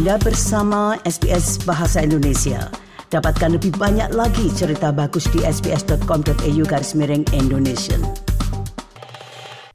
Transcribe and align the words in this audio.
Anda 0.00 0.16
bersama 0.16 0.96
SBS 1.04 1.60
Bahasa 1.68 2.00
Indonesia. 2.00 2.72
Dapatkan 3.12 3.60
lebih 3.60 3.76
banyak 3.76 4.16
lagi 4.16 4.48
cerita 4.48 4.96
bagus 4.96 5.28
di 5.28 5.44
sbs.com.au 5.44 6.62
garis 6.64 6.96
miring 6.96 7.28
Indonesia. 7.36 8.00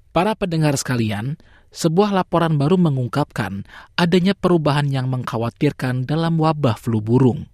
Para 0.09 0.34
pendengar 0.34 0.82
sekalian, 0.82 1.38
sebuah 1.70 2.09
laporan 2.09 2.57
baru 2.57 2.73
mengungkapkan 2.73 3.70
adanya 4.02 4.34
perubahan 4.34 4.89
yang 4.89 5.14
mengkhawatirkan 5.14 6.09
dalam 6.09 6.42
wabah 6.42 6.73
flu 6.73 7.05
burung. 7.05 7.46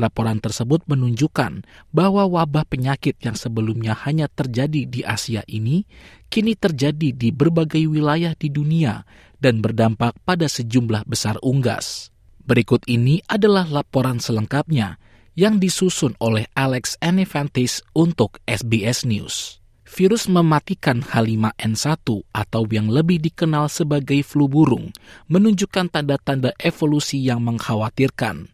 Laporan 0.00 0.40
tersebut 0.40 0.88
menunjukkan 0.88 1.68
bahwa 1.92 2.24
wabah 2.24 2.64
penyakit 2.64 3.20
yang 3.20 3.36
sebelumnya 3.36 3.92
hanya 4.08 4.32
terjadi 4.32 4.88
di 4.88 5.04
Asia 5.04 5.44
ini 5.44 5.84
kini 6.32 6.56
terjadi 6.56 7.12
di 7.12 7.28
berbagai 7.36 7.84
wilayah 7.84 8.32
di 8.32 8.48
dunia 8.48 9.04
dan 9.38 9.62
berdampak 9.62 10.14
pada 10.22 10.46
sejumlah 10.46 11.06
besar 11.06 11.38
unggas. 11.42 12.10
Berikut 12.42 12.84
ini 12.90 13.22
adalah 13.26 13.68
laporan 13.68 14.18
selengkapnya 14.18 14.96
yang 15.38 15.62
disusun 15.62 16.18
oleh 16.18 16.50
Alex 16.58 16.98
Anifantis 16.98 17.84
untuk 17.94 18.42
SBS 18.48 19.06
News. 19.06 19.62
Virus 19.88 20.28
mematikan 20.28 21.00
H5N1 21.00 22.04
atau 22.28 22.62
yang 22.68 22.92
lebih 22.92 23.24
dikenal 23.24 23.72
sebagai 23.72 24.20
flu 24.20 24.44
burung 24.44 24.92
menunjukkan 25.32 25.88
tanda-tanda 25.88 26.52
evolusi 26.60 27.24
yang 27.24 27.40
mengkhawatirkan 27.40 28.52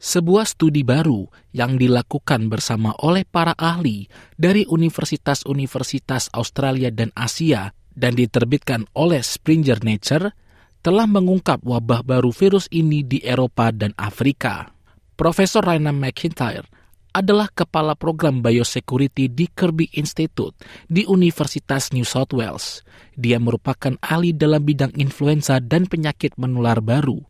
sebuah 0.00 0.48
studi 0.48 0.80
baru 0.80 1.28
yang 1.52 1.76
dilakukan 1.76 2.48
bersama 2.48 2.96
oleh 3.04 3.28
para 3.28 3.52
ahli 3.60 4.08
dari 4.40 4.64
universitas-universitas 4.64 6.32
Australia 6.32 6.88
dan 6.88 7.12
Asia 7.12 7.76
dan 7.94 8.16
diterbitkan 8.18 8.88
oleh 8.96 9.20
Springer 9.20 9.80
Nature 9.82 10.32
telah 10.80 11.04
mengungkap 11.04 11.60
wabah 11.60 12.02
baru 12.06 12.32
virus 12.32 12.66
ini 12.72 13.04
di 13.04 13.20
Eropa 13.20 13.68
dan 13.70 13.92
Afrika. 14.00 14.72
Profesor 15.14 15.60
Raina 15.60 15.92
McIntyre 15.92 16.64
adalah 17.10 17.50
kepala 17.52 17.98
program 17.98 18.40
biosecurity 18.40 19.28
di 19.28 19.50
Kirby 19.50 19.92
Institute 19.98 20.56
di 20.86 21.04
Universitas 21.04 21.92
New 21.92 22.06
South 22.06 22.32
Wales. 22.32 22.86
Dia 23.18 23.36
merupakan 23.36 23.98
ahli 24.00 24.32
dalam 24.32 24.64
bidang 24.64 24.96
influenza 24.96 25.60
dan 25.60 25.84
penyakit 25.84 26.38
menular 26.40 26.80
baru 26.80 27.20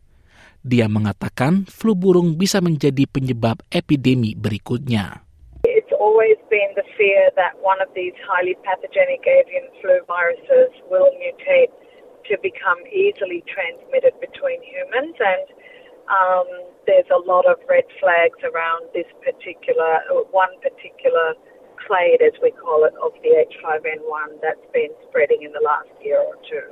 dia 0.61 0.85
mengatakan 0.85 1.65
flu 1.65 1.97
burung 1.97 2.37
bisa 2.37 2.61
menjadi 2.61 3.09
penyebab 3.09 3.65
epidemi 3.73 4.37
berikutnya. 4.37 5.25
It's 5.65 5.93
always 5.97 6.37
been 6.49 6.69
the 6.77 6.85
fear 6.97 7.20
that 7.41 7.57
one 7.57 7.81
of 7.81 7.89
these 7.97 8.13
highly 8.21 8.53
pathogenic 8.61 9.25
avian 9.25 9.65
flu 9.81 9.97
viruses 10.05 10.69
will 10.93 11.09
mutate 11.17 11.73
to 12.29 12.37
become 12.45 12.77
easily 12.93 13.41
transmitted 13.49 14.13
between 14.21 14.61
humans 14.61 15.17
and 15.17 15.45
um, 16.11 16.45
there's 16.85 17.07
a 17.09 17.21
lot 17.23 17.45
of 17.47 17.57
red 17.69 17.87
flags 17.97 18.37
around 18.43 18.89
this 18.93 19.07
particular, 19.23 20.01
one 20.29 20.51
particular 20.59 21.33
clade 21.79 22.21
as 22.21 22.35
we 22.43 22.51
call 22.51 22.83
it, 22.85 22.93
of 23.01 23.15
the 23.23 23.31
H5N1 23.47 24.41
that's 24.41 24.65
been 24.73 24.91
spreading 25.07 25.41
in 25.41 25.51
the 25.55 25.63
last 25.63 25.89
year 26.03 26.19
or 26.19 26.37
two. 26.45 26.67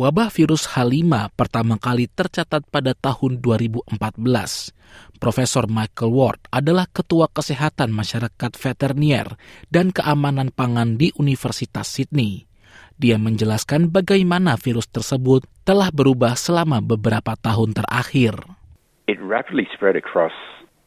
Wabah 0.00 0.32
virus 0.32 0.64
H5 0.64 1.36
pertama 1.36 1.76
kali 1.76 2.08
tercatat 2.08 2.64
pada 2.72 2.96
tahun 2.96 3.36
2014. 3.44 3.92
Profesor 5.20 5.68
Michael 5.68 6.16
Ward 6.16 6.40
adalah 6.48 6.88
Ketua 6.88 7.28
Kesehatan 7.28 7.92
Masyarakat 7.92 8.56
Veteriner 8.56 9.36
dan 9.68 9.92
Keamanan 9.92 10.48
Pangan 10.48 10.96
di 10.96 11.12
Universitas 11.20 11.92
Sydney. 11.92 12.48
Dia 12.96 13.20
menjelaskan 13.20 13.92
bagaimana 13.92 14.56
virus 14.56 14.88
tersebut 14.88 15.44
telah 15.68 15.92
berubah 15.92 16.40
selama 16.40 16.80
beberapa 16.80 17.36
tahun 17.36 17.76
terakhir. 17.76 18.40
It 19.04 19.20
rapidly 19.20 19.68
spread 19.76 19.92
across 19.92 20.32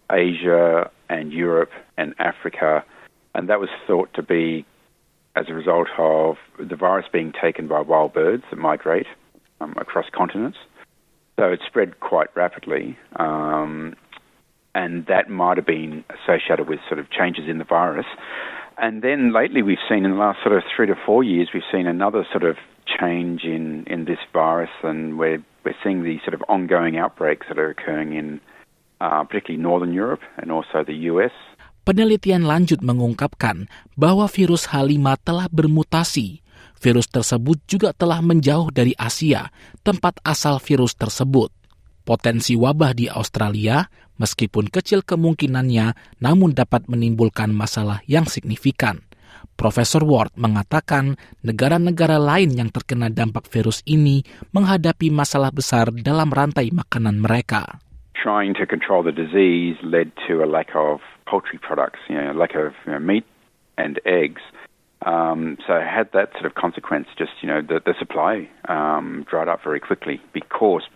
Asia 0.09 0.89
and 1.13 1.29
Europe 1.29 1.69
and 2.01 2.17
Africa, 2.17 2.81
and 3.37 3.45
that 3.49 3.61
was 3.61 3.69
thought 3.85 4.09
to 4.17 4.25
be 4.25 4.65
as 5.37 5.49
a 5.49 5.53
result 5.53 5.89
of 5.97 6.37
the 6.57 6.77
virus 6.77 7.05
being 7.09 7.33
taken 7.33 7.69
by 7.69 7.81
wild 7.81 8.13
birds 8.13 8.43
that 8.49 8.57
migrate 8.57 9.09
um, 9.61 9.73
across 9.77 10.05
continents. 10.09 10.57
So 11.37 11.49
it 11.49 11.61
spread 11.65 11.99
quite 11.99 12.29
rapidly, 12.37 12.97
um, 13.17 13.97
and 14.75 15.05
that 15.07 15.29
might 15.29 15.57
have 15.57 15.65
been 15.65 16.03
associated 16.09 16.67
with 16.67 16.79
sort 16.87 16.99
of 16.99 17.09
changes 17.09 17.45
in 17.47 17.57
the 17.57 17.63
virus. 17.63 18.07
And 18.77 19.01
then 19.01 19.33
lately, 19.33 19.61
we've 19.61 19.81
seen 19.87 20.05
in 20.05 20.11
the 20.11 20.17
last 20.17 20.41
sort 20.41 20.57
of 20.57 20.63
three 20.75 20.87
to 20.87 20.95
four 21.05 21.23
years, 21.23 21.49
we've 21.53 21.67
seen 21.71 21.85
another 21.85 22.25
sort 22.31 22.43
of 22.43 22.57
change 22.87 23.43
in, 23.43 23.85
in 23.85 24.05
this 24.05 24.19
virus, 24.33 24.73
and 24.81 25.17
we're 25.17 25.43
we're 25.63 25.77
seeing 25.79 26.03
these 26.03 26.19
sort 26.27 26.33
of 26.33 26.43
ongoing 26.51 26.99
outbreaks 26.99 27.47
that 27.47 27.57
are 27.57 27.71
occurring 27.71 28.13
in 28.13 28.41
uh, 28.99 29.23
particularly 29.23 29.61
Northern 29.61 29.93
Europe 29.95 30.19
and 30.37 30.51
also 30.51 30.83
the 30.83 31.07
US. 31.11 31.31
Penelitian 31.83 32.47
lanjut 32.47 32.79
mengungkapkan 32.79 33.67
bahwa 33.99 34.27
virus 34.31 34.71
H5 34.71 35.03
telah 35.23 35.47
bermutasi. 35.51 36.39
Virus 36.79 37.07
tersebut 37.07 37.63
juga 37.63 37.95
telah 37.95 38.19
menjauh 38.19 38.67
dari 38.71 38.91
Asia, 38.99 39.51
tempat 39.87 40.19
asal 40.23 40.59
virus 40.59 40.95
tersebut. 40.99 41.47
Potensi 42.03 42.59
wabah 42.59 42.91
di 42.91 43.07
Australia, 43.07 43.87
meskipun 44.23 44.71
kecil 44.71 45.03
kemungkinannya, 45.03 45.91
namun 46.23 46.55
dapat 46.55 46.87
menimbulkan 46.87 47.51
masalah 47.51 47.99
yang 48.07 48.23
signifikan. 48.23 49.03
Profesor 49.59 50.01
Ward 50.07 50.31
mengatakan 50.39 51.19
negara-negara 51.43 52.15
lain 52.17 52.55
yang 52.55 52.71
terkena 52.71 53.11
dampak 53.11 53.45
virus 53.51 53.83
ini 53.83 54.23
menghadapi 54.55 55.11
masalah 55.11 55.51
besar 55.51 55.91
dalam 55.91 56.31
rantai 56.31 56.71
makanan 56.71 57.19
mereka. 57.19 57.83
Trying 58.15 58.55
to 58.55 58.63
control 58.63 59.03
the 59.03 59.11
disease 59.11 59.75
led 59.83 60.15
to 60.25 60.39
a 60.41 60.47
lack 60.47 60.71
of 60.73 61.03
poultry 61.27 61.59
products, 61.59 61.99
you 62.07 62.15
know, 62.15 62.31
lack 62.31 62.55
of 62.55 62.71
you 62.87 62.95
know, 62.95 63.03
meat 63.03 63.27
and 63.75 63.99
eggs. 64.07 64.41
Um, 65.03 65.59
so 65.67 65.75
had 65.83 66.07
that 66.15 66.31
sort 66.39 66.47
of 66.47 66.55
consequence. 66.55 67.11
Just 67.19 67.35
you 67.43 67.51
know, 67.51 67.59
the, 67.59 67.83
the 67.83 67.93
supply 67.99 68.47
um, 68.71 69.27
dried 69.27 69.51
up 69.51 69.59
very 69.59 69.83
quickly 69.83 70.23
because 70.31 70.87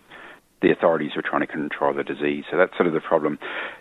the 0.60 0.70
authorities 0.70 1.14
were 1.14 1.22
trying 1.22 1.42
to 1.42 1.50
control 1.50 1.94
the 1.94 2.02
disease. 2.02 2.44
So 2.50 2.56
that's 2.56 2.74
sort 2.76 2.86
of 2.86 2.94
the 2.94 3.04
problem. 3.04 3.38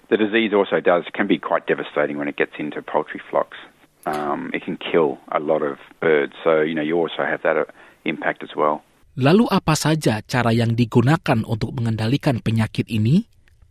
The 0.10 0.18
disease 0.18 0.54
also 0.54 0.80
does 0.80 1.04
can 1.14 1.28
be 1.28 1.40
quite 1.40 1.66
devastating 1.66 2.18
when 2.18 2.28
it 2.28 2.38
gets 2.38 2.54
into 2.60 2.82
poultry 2.82 3.22
flocks. 3.30 3.58
Um, 4.06 4.52
it 4.54 4.64
can 4.64 4.78
kill 4.78 5.20
a 5.34 5.40
lot 5.40 5.62
of 5.62 5.78
birds. 6.00 6.34
So 6.44 6.62
you 6.62 6.76
know, 6.76 6.86
you 6.86 6.96
also 6.96 7.26
have 7.26 7.42
that 7.44 7.58
uh, 7.58 7.66
impact 8.06 8.44
as 8.44 8.54
well. 8.56 8.86
Lalu 9.18 9.50
apa 9.50 9.74
saja 9.74 10.22
cara 10.22 10.54
yang 10.54 10.78
digunakan 10.78 11.42
untuk 11.50 11.74
mengendalikan 11.74 12.38
penyakit 12.38 12.86
ini? 12.86 13.26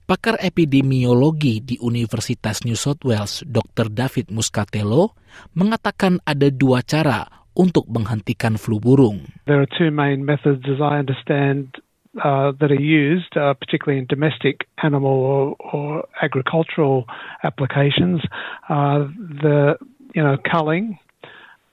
Pakar 0.06 0.38
epidemiologi 0.38 1.62
di 1.62 1.74
Universitas 1.82 2.62
New 2.62 2.78
South 2.78 3.02
Wales, 3.02 3.42
Dr. 3.42 3.90
David 3.90 4.30
Muscatello, 4.30 5.18
mengatakan 5.58 6.22
ada 6.22 6.46
dua 6.46 6.82
cara 6.86 7.26
untuk 7.58 7.90
menghentikan 7.90 8.54
flu 8.54 8.78
burung. 8.78 9.26
There 9.50 9.58
are 9.58 9.66
two 9.66 9.90
main 9.90 10.22
methods 10.22 10.62
as 10.70 10.78
I 10.78 11.02
understand 11.02 11.74
uh, 12.22 12.52
that 12.60 12.70
are 12.70 12.80
used, 12.80 13.36
uh, 13.36 13.54
particularly 13.54 13.98
in 13.98 14.06
domestic 14.06 14.66
animal 14.82 15.10
or, 15.10 15.56
or 15.72 16.08
agricultural 16.22 17.04
applications. 17.42 18.20
Uh, 18.68 19.06
the 19.18 19.76
you 20.14 20.22
know 20.22 20.36
culling, 20.50 20.98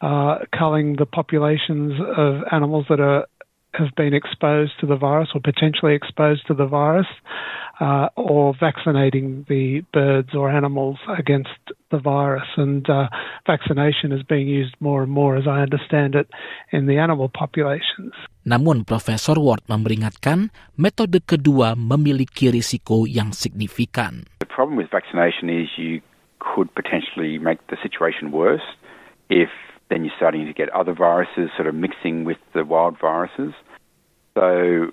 uh, 0.02 0.40
culling 0.58 0.96
the 0.98 1.06
populations 1.06 1.94
of 2.18 2.42
animals 2.52 2.86
that 2.90 3.00
are 3.00 3.26
have 3.74 3.96
been 3.96 4.14
exposed 4.14 4.74
to 4.80 4.86
the 4.86 4.96
virus 4.96 5.30
or 5.34 5.42
potentially 5.42 5.96
exposed 5.96 6.46
to 6.48 6.54
the 6.54 6.66
virus. 6.66 7.08
Uh, 7.80 8.10
or 8.16 8.54
vaccinating 8.60 9.46
the 9.50 9.82
birds 9.94 10.36
or 10.36 10.50
animals 10.50 10.98
against 11.10 11.58
the 11.90 11.98
virus. 11.98 12.48
And 12.58 12.88
uh, 12.90 13.10
vaccination 13.48 14.12
is 14.12 14.22
being 14.24 14.48
used 14.48 14.76
more 14.80 15.02
and 15.02 15.12
more, 15.12 15.36
as 15.38 15.48
I 15.48 15.62
understand 15.62 16.16
it, 16.16 16.30
in 16.72 16.86
the 16.86 16.98
animal 16.98 17.30
populations. 17.30 18.14
Namun 18.44 18.84
Profesor 18.84 19.40
Ward 19.40 19.64
memperingatkan 19.72 20.52
metode 20.76 21.24
kedua 21.24 21.80
memiliki 21.80 22.52
risiko 22.52 23.08
yang 23.08 23.32
signifikan. 23.32 24.28
The 24.44 24.52
problem 24.52 24.76
with 24.76 24.92
vaccination 24.92 25.48
is 25.48 25.72
you 25.80 26.04
could 26.44 26.68
potentially 26.76 27.40
make 27.40 27.64
the 27.72 27.80
situation 27.80 28.36
worse 28.36 28.66
if 29.32 29.48
then 29.88 30.04
you're 30.04 30.16
starting 30.20 30.46
to 30.46 30.52
get 30.52 30.68
other 30.76 30.92
viruses 30.92 31.50
sort 31.56 31.72
of 31.72 31.76
mixing 31.76 32.28
with 32.28 32.38
the 32.52 32.68
wild 32.68 33.00
viruses. 33.00 33.56
So 34.36 34.92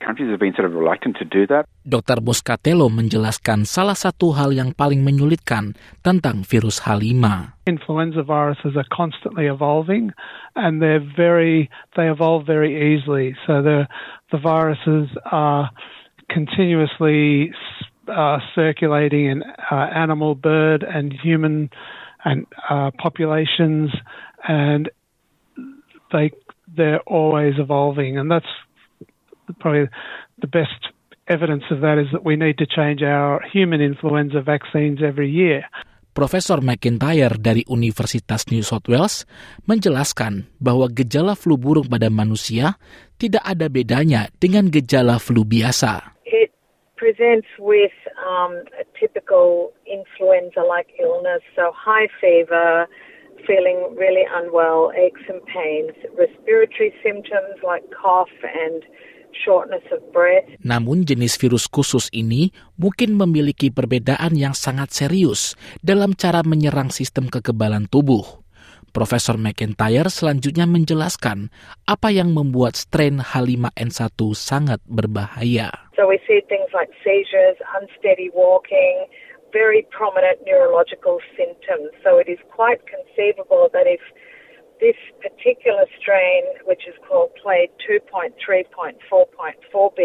countries 0.00 0.32
have 0.32 0.40
been 0.40 0.56
sort 0.56 0.64
of 0.66 0.74
reluctant 0.74 1.20
to 1.20 1.26
do 1.28 1.46
that. 1.52 1.68
Dr. 1.84 2.18
Boscatello 2.24 2.88
menjelaskan 2.88 3.68
salah 3.68 3.94
satu 3.94 4.32
hal 4.34 4.50
yang 4.56 4.72
paling 4.72 5.04
menyulitkan 5.04 5.76
tentang 6.00 6.42
virus 6.42 6.82
H5. 6.82 7.54
Influenza 7.68 8.24
viruses 8.24 8.74
are 8.74 8.88
constantly 8.88 9.46
evolving 9.46 10.10
and 10.56 10.80
they're 10.80 11.04
very 11.04 11.68
they 11.94 12.08
evolve 12.08 12.48
very 12.48 12.96
easily. 12.96 13.36
So 13.46 13.60
the 13.62 13.86
the 14.32 14.40
viruses 14.40 15.12
are 15.30 15.70
continuously 16.32 17.52
uh, 18.08 18.38
circulating 18.54 19.26
in 19.26 19.42
uh, 19.70 19.74
animal, 19.94 20.34
bird, 20.34 20.82
and 20.82 21.12
human 21.12 21.70
and 22.24 22.46
uh, 22.68 22.90
populations, 22.98 23.90
and 24.46 24.90
they 26.12 26.30
they're 26.76 27.00
always 27.00 27.54
evolving, 27.58 28.18
and 28.18 28.30
that's 28.30 28.46
probably 29.60 29.86
the 30.40 30.48
best 30.48 30.90
evidence 31.30 31.62
of 31.70 31.80
that 31.80 31.96
is 32.02 32.10
that 32.10 32.24
we 32.24 32.34
need 32.34 32.58
to 32.58 32.66
change 32.66 33.02
our 33.06 33.40
human 33.46 33.80
influenza 33.80 34.42
vaccines 34.42 34.98
every 35.04 35.30
year. 35.30 35.62
Profesor 36.10 36.58
McIntyre 36.58 37.38
dari 37.38 37.62
Universitas 37.70 38.50
New 38.50 38.66
South 38.66 38.90
Wales 38.90 39.22
menjelaskan 39.70 40.50
bahwa 40.58 40.90
gejala 40.90 41.38
flu 41.38 41.54
burung 41.54 41.86
pada 41.86 42.10
manusia 42.10 42.82
tidak 43.14 43.46
ada 43.46 43.70
bedanya 43.70 44.26
dengan 44.42 44.66
gejala 44.74 45.22
flu 45.22 45.46
biasa. 45.46 46.18
It 46.26 46.50
presents 46.98 47.46
with 47.62 47.94
um, 48.26 48.66
a 48.74 48.84
typical 48.98 49.70
influenza-like 49.86 50.90
illness, 50.98 51.46
so 51.54 51.70
high 51.70 52.10
fever, 52.18 52.90
feeling 53.46 53.94
really 53.94 54.26
unwell, 54.26 54.90
aches 54.98 55.22
and 55.30 55.38
pains, 55.46 55.94
respiratory 56.18 56.90
symptoms 57.06 57.62
like 57.62 57.86
cough 57.94 58.34
and. 58.42 58.82
Namun 60.60 61.08
jenis 61.08 61.34
virus 61.40 61.66
khusus 61.66 62.06
ini 62.12 62.52
mungkin 62.76 63.16
memiliki 63.16 63.72
perbedaan 63.72 64.36
yang 64.36 64.52
sangat 64.52 64.92
serius 64.92 65.56
dalam 65.80 66.14
cara 66.14 66.44
menyerang 66.44 66.92
sistem 66.92 67.26
kekebalan 67.30 67.88
tubuh. 67.88 68.40
Profesor 68.90 69.38
McIntyre 69.38 70.10
selanjutnya 70.10 70.66
menjelaskan 70.66 71.54
apa 71.86 72.10
yang 72.10 72.34
membuat 72.34 72.74
strain 72.74 73.22
H5N1 73.22 74.18
sangat 74.34 74.82
berbahaya. 74.90 75.70
So 75.94 76.10
we 76.10 76.18
see 76.26 76.42
things 76.50 76.74
like 76.74 76.90
seizures, 77.06 77.54
unsteady 77.78 78.34
walking, 78.34 79.06
very 79.54 79.86
prominent 79.94 80.42
neurological 80.42 81.22
symptoms. 81.38 81.94
So 82.02 82.18
it 82.18 82.26
is 82.26 82.42
quite 82.50 82.82
conceivable 82.90 83.70
that 83.70 83.86
if 83.86 84.02
this 84.80 84.96
particular 85.20 85.84
strain, 86.00 86.48
which 86.64 86.88
is 86.88 86.96
called 87.06 87.36
clade 87.38 87.68
2.3.4.4b 87.84 90.00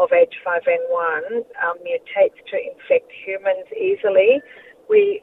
of 0.00 0.08
H5N1, 0.08 1.44
um, 1.60 1.76
mutates 1.84 2.40
to 2.48 2.56
infect 2.56 3.12
humans 3.12 3.68
easily, 3.76 4.40
we 4.88 5.20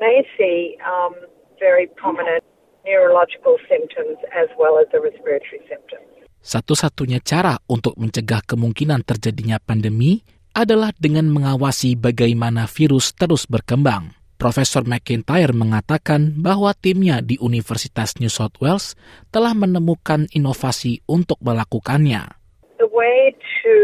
may 0.00 0.26
see 0.36 0.76
um, 0.82 1.14
very 1.58 1.86
prominent 1.86 2.44
neurological 2.84 3.58
symptoms 3.70 4.18
as 4.34 4.48
well 4.58 4.78
as 4.78 4.86
the 4.92 5.00
respiratory 5.00 5.62
symptoms. 5.70 6.06
Satu-satunya 6.46 7.18
cara 7.26 7.58
untuk 7.66 7.98
mencegah 7.98 8.38
kemungkinan 8.46 9.02
terjadinya 9.02 9.58
pandemi 9.58 10.22
adalah 10.54 10.94
dengan 10.94 11.26
mengawasi 11.26 11.98
bagaimana 11.98 12.70
virus 12.70 13.10
terus 13.18 13.50
berkembang. 13.50 14.14
Profesor 14.36 14.84
McIntyre 14.84 15.56
mengatakan 15.56 16.36
bahwa 16.38 16.76
timnya 16.76 17.24
di 17.24 17.40
Universitas 17.40 18.20
New 18.20 18.30
South 18.30 18.56
Wales 18.60 18.94
telah 19.32 19.56
menemukan 19.56 20.28
inovasi 20.30 21.00
untuk 21.08 21.40
melakukannya. 21.40 22.36
The 22.76 22.92
way 22.92 23.32
to 23.64 23.74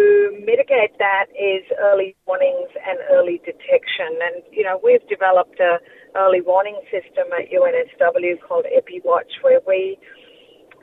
mitigate 0.44 0.94
that 1.00 1.32
is 1.32 1.64
early 1.80 2.12
warnings 2.28 2.70
and 2.76 3.00
early 3.08 3.40
detection. 3.42 4.12
And, 4.20 4.44
you 4.52 4.62
know, 4.62 4.76
we've 4.84 5.04
developed 5.08 5.56
a 5.58 5.80
early 6.16 6.44
warning 6.44 6.76
system 6.92 7.32
at 7.32 7.48
UNSW 7.48 8.36
called 8.44 8.68
EpiWatch 8.68 9.40
where 9.40 9.60
we 9.66 9.98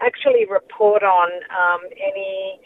actually 0.01 0.49
report 0.49 1.03
on 1.03 1.29
um, 1.53 1.81
any 2.01 2.59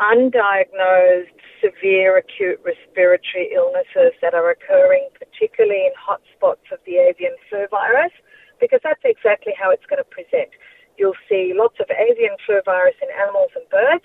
undiagnosed 0.00 1.37
severe 1.62 2.16
acute 2.16 2.60
respiratory 2.64 3.50
illnesses 3.54 4.14
that 4.22 4.34
are 4.34 4.50
occurring, 4.50 5.08
particularly 5.18 5.86
in 5.86 5.92
hotspots 5.98 6.66
of 6.72 6.78
the 6.86 6.96
avian 6.96 7.34
flu 7.48 7.66
virus, 7.70 8.12
because 8.60 8.80
that's 8.82 9.02
exactly 9.04 9.52
how 9.58 9.70
it's 9.70 9.86
going 9.86 10.02
to 10.02 10.10
present. 10.10 10.50
You'll 10.98 11.18
see 11.28 11.52
lots 11.54 11.78
of 11.80 11.86
avian 11.90 12.36
flu 12.44 12.60
virus 12.64 12.96
in 13.02 13.08
animals 13.14 13.50
and 13.54 13.68
birds, 13.70 14.04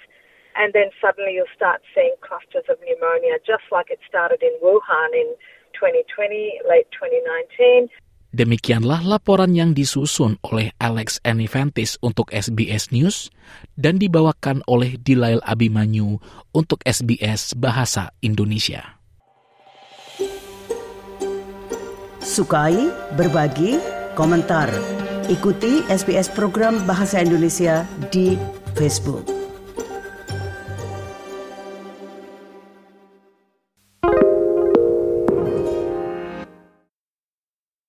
and 0.55 0.73
then 0.73 0.93
suddenly 1.01 1.33
you'll 1.33 1.55
start 1.55 1.81
seeing 1.95 2.13
clusters 2.21 2.65
of 2.69 2.77
pneumonia, 2.85 3.41
just 3.45 3.65
like 3.71 3.89
it 3.89 3.99
started 4.07 4.43
in 4.43 4.53
Wuhan 4.61 5.13
in 5.13 5.33
2020, 5.73 6.61
late 6.69 6.85
2019. 6.93 7.89
Demikianlah 8.33 9.05
laporan 9.05 9.53
yang 9.53 9.77
disusun 9.77 10.41
oleh 10.41 10.73
Alex 10.81 11.21
Anifantis 11.21 12.01
untuk 12.01 12.33
SBS 12.33 12.89
News 12.89 13.29
dan 13.77 14.01
dibawakan 14.01 14.65
oleh 14.65 14.97
Dilail 14.97 15.37
Abimanyu 15.45 16.17
untuk 16.49 16.81
SBS 16.81 17.53
Bahasa 17.53 18.09
Indonesia. 18.25 18.97
Sukai, 22.25 22.89
berbagi, 23.13 23.77
komentar. 24.17 24.73
Ikuti 25.29 25.85
SBS 25.85 26.33
program 26.33 26.81
Bahasa 26.89 27.21
Indonesia 27.21 27.85
di 28.09 28.33
Facebook. 28.73 29.32